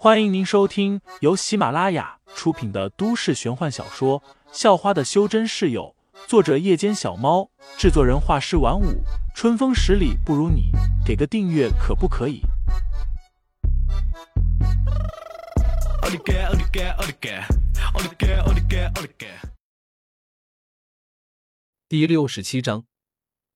[0.00, 4.20] 欢迎您收听由喜马拉雅出品的都市玄幻小说
[4.52, 5.92] 《校花的修真室友》，
[6.28, 9.02] 作者：夜间小猫，制作人：画师晚舞，
[9.34, 10.70] 春风十里不如你，
[11.04, 12.42] 给个订阅可不可以？
[21.88, 22.84] 第六十七章，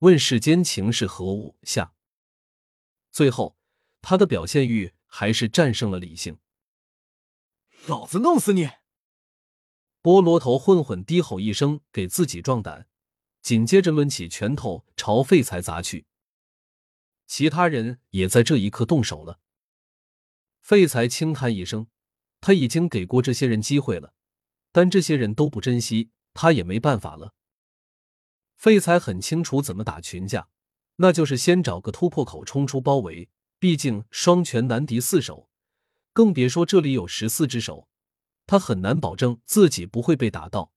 [0.00, 1.92] 问世间情是何物下。
[3.12, 3.54] 最后，
[4.00, 4.92] 他的表现欲。
[5.14, 6.38] 还是战胜了理性。
[7.86, 8.70] 老子弄死你！
[10.02, 12.88] 菠萝头混混低吼一声，给自己壮胆，
[13.42, 16.06] 紧接着抡起拳头朝废材砸去。
[17.26, 19.38] 其他人也在这一刻动手了。
[20.62, 21.88] 废材轻叹一声，
[22.40, 24.14] 他已经给过这些人机会了，
[24.72, 27.34] 但这些人都不珍惜，他也没办法了。
[28.56, 30.48] 废材很清楚怎么打群架，
[30.96, 33.28] 那就是先找个突破口冲出包围。
[33.62, 35.48] 毕竟双拳难敌四手，
[36.12, 37.86] 更别说这里有十四只手，
[38.44, 40.72] 他很难保证自己不会被打到。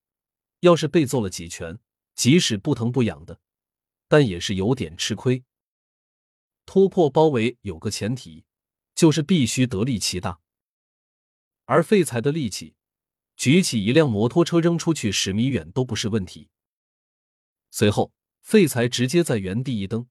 [0.60, 1.80] 要是被揍了几拳，
[2.14, 3.40] 即使不疼不痒的，
[4.06, 5.42] 但也是有点吃亏。
[6.64, 8.44] 突破包围有个前提，
[8.94, 10.38] 就是必须得力气大。
[11.64, 12.76] 而废材的力气，
[13.36, 16.50] 举起一辆摩托车扔出去十米远都不是问题。
[17.72, 18.12] 随后，
[18.42, 20.06] 废材直接在原地一蹬。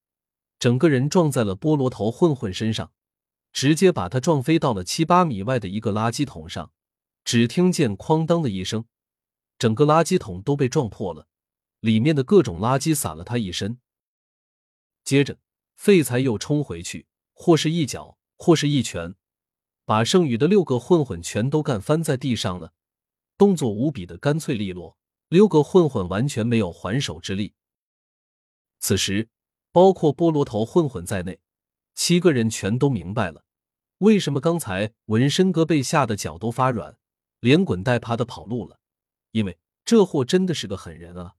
[0.65, 2.91] 整个人撞在了菠萝头混混身上，
[3.53, 6.71] 直接把他撞飞到了七八米外的一个垃圾桶上。
[7.23, 8.85] 只听见“哐当”的一声，
[9.59, 11.27] 整个垃圾桶都被撞破了，
[11.81, 13.77] 里面的各种垃圾洒了他一身。
[15.03, 15.37] 接着，
[15.75, 19.13] 废材又冲回去，或是一脚，或是一拳，
[19.85, 22.73] 把剩余的六个混混全都干翻在地上了。
[23.37, 24.97] 动作无比的干脆利落，
[25.29, 27.53] 六个混混完全没有还手之力。
[28.79, 29.29] 此时。
[29.75, 31.41] 包括菠萝头混混在内，
[31.93, 33.43] 七个人全都明白了，
[33.97, 36.97] 为什么刚才纹身哥被吓得脚都发软，
[37.41, 38.79] 连滚带爬的跑路了。
[39.31, 41.35] 因为这货真的是个狠人啊！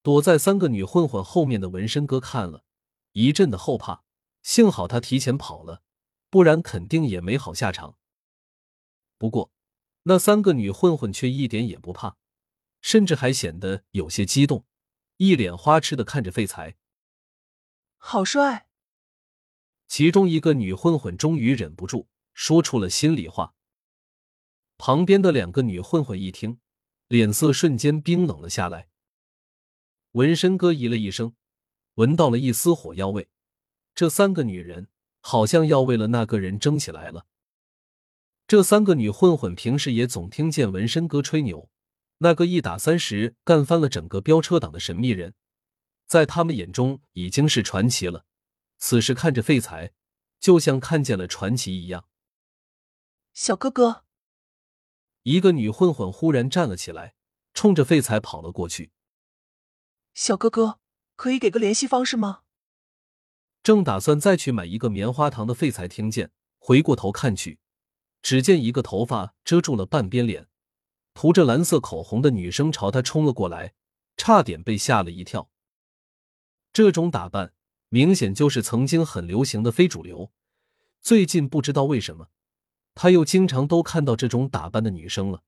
[0.00, 2.62] 躲在三个女混混后面的纹身哥看了
[3.10, 4.04] 一阵的后怕，
[4.44, 5.82] 幸好他提前跑了，
[6.30, 7.98] 不然肯定也没好下场。
[9.18, 9.50] 不过
[10.04, 12.16] 那三个女混混却一点也不怕，
[12.80, 14.64] 甚至还显得有些激动，
[15.16, 16.76] 一脸花痴的看着废材。
[17.98, 18.68] 好帅！
[19.86, 23.54] 其中一个女混混终于忍不住说出了心里话。
[24.78, 26.60] 旁边的两个女混混一听，
[27.08, 28.88] 脸色瞬间冰冷了下来。
[30.12, 31.34] 纹身哥咦了一声，
[31.94, 33.28] 闻到了一丝火药味。
[33.94, 34.88] 这三个女人
[35.20, 37.26] 好像要为了那个人争起来了。
[38.46, 41.68] 这三个女混混平时也总听见纹身哥吹牛，
[42.18, 45.34] 那个一打三十干翻了整个飙车党的神秘人。
[46.08, 48.24] 在他们眼中已经是传奇了，
[48.78, 49.92] 此时看着废材，
[50.40, 52.08] 就像看见了传奇一样。
[53.34, 54.04] 小哥哥，
[55.24, 57.14] 一个女混混忽然站了起来，
[57.52, 58.90] 冲着废材跑了过去。
[60.14, 60.80] 小哥哥，
[61.14, 62.40] 可以给个联系方式吗？
[63.62, 67.58] 正打算再去买一个棉花糖的废材，听见，回过头看去，
[68.22, 70.48] 只见一个头发遮住了半边脸、
[71.12, 73.74] 涂着蓝色口红的女生朝他冲了过来，
[74.16, 75.50] 差点被吓了一跳。
[76.78, 77.54] 这种打扮
[77.88, 80.30] 明显就是曾经很流行的非主流。
[81.00, 82.28] 最近不知道为什么，
[82.94, 85.42] 他又经常都看到这种打扮的女生了。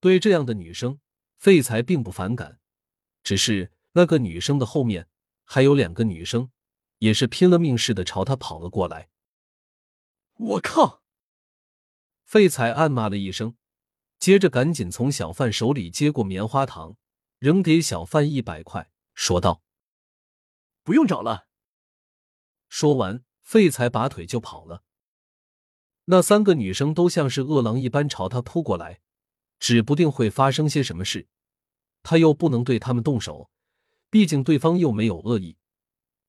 [0.00, 0.98] 对这样的女生，
[1.38, 2.58] 废材并不反感，
[3.22, 5.06] 只是那个女生的后面
[5.44, 6.50] 还有两个女生，
[6.98, 9.10] 也是拼了命似的朝他跑了过来。
[10.34, 11.04] 我靠！
[12.24, 13.54] 废材暗骂了一声，
[14.18, 16.96] 接着赶紧从小贩手里接过棉花糖，
[17.38, 19.62] 扔给小贩一百块，说道。
[20.90, 21.46] 不用找了。
[22.68, 24.82] 说完，废材拔腿就跑了。
[26.06, 29.00] 那三个女生都像是饿狼一般朝他扑过来，
[29.60, 31.28] 指不定会发生些什么事。
[32.02, 33.52] 他又不能对他们动手，
[34.10, 35.58] 毕竟对方又没有恶意。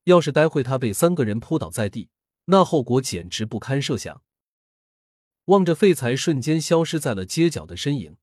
[0.03, 2.11] 要是待会他被三个人扑倒在地，
[2.45, 4.21] 那后果简直不堪设想。
[5.45, 8.17] 望着废材瞬间消失在了街角的身影，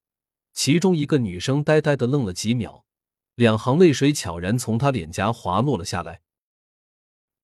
[0.53, 2.85] 其中一个女生呆呆的愣了几秒。
[3.35, 6.23] 两行泪水悄然从他脸颊滑落了下来。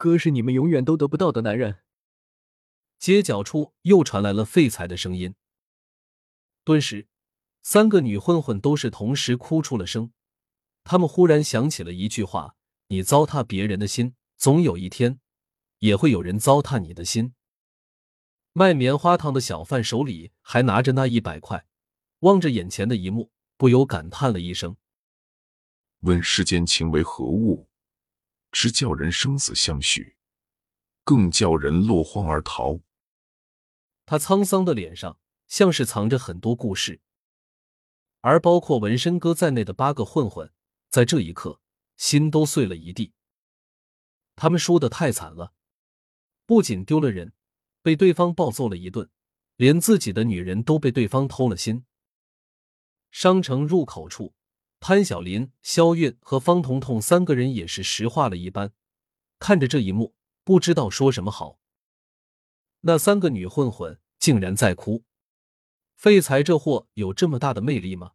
[0.04, 1.78] 哥是你们永远都得不到的男人。
[2.98, 5.34] 街角处又传来了废材的声音。
[6.62, 7.08] 顿时，
[7.62, 10.12] 三个女混混都是同时哭出了声。
[10.82, 12.54] 他们忽然想起了一句话
[12.88, 15.20] ：“你糟蹋别人的心，总有一天，
[15.78, 17.32] 也会有人糟蹋你的心。”
[18.52, 21.64] 卖棉花糖的小贩手里还拿着那一百块，
[22.18, 24.76] 望着眼前的一幕，不由感叹了一声。
[26.00, 27.70] 问世间情为何物，
[28.54, 30.14] 直叫人生死相许，
[31.02, 32.78] 更叫人落荒而逃。
[34.06, 35.18] 他沧桑的脸上
[35.48, 37.00] 像是藏着很多故事，
[38.20, 40.52] 而包括纹身哥在内的八个混混，
[40.88, 41.60] 在这一刻
[41.96, 43.12] 心都碎了一地。
[44.36, 45.52] 他们输的太惨了，
[46.46, 47.32] 不仅丢了人，
[47.82, 49.10] 被对方暴揍了一顿，
[49.56, 51.84] 连自己的女人都被对方偷了心。
[53.10, 54.32] 商城入口处，
[54.86, 58.74] 潘晓林、肖韵和方彤彤三个人也是石化了一般，
[59.38, 60.14] 看着这一幕，
[60.44, 61.58] 不知道说什么好。
[62.82, 65.04] 那三个女混混竟然在哭，
[65.94, 68.12] 废材这货有这么大的魅力吗？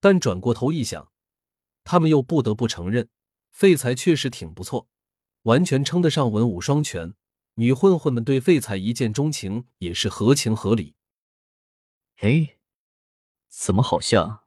[0.00, 1.12] 但转过头一想，
[1.84, 3.10] 他们又不得不承认，
[3.50, 4.88] 废材确实挺不错，
[5.42, 7.12] 完全称得上文武双全。
[7.56, 10.94] 女混混们对废材一见钟情也是合情合理。
[12.20, 12.56] 哎。
[13.50, 14.43] 怎么好像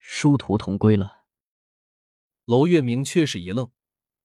[0.00, 1.18] 殊途同归了？
[2.46, 3.70] 娄月明却是一愣，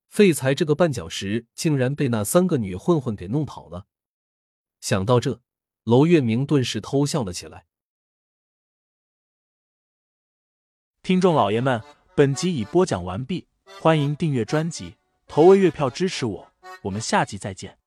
[0.08, 3.86] 废材这个绊脚石竟然被那三个女混混给弄跑了。
[4.80, 5.42] 想到这，
[5.84, 7.68] 娄月明顿时偷笑了起来。
[11.04, 11.84] 听众老爷们，
[12.16, 13.48] 本集已播讲完毕，
[13.80, 14.96] 欢迎订阅专辑，
[15.28, 16.52] 投喂月票支持我，
[16.82, 17.78] 我们下集再见。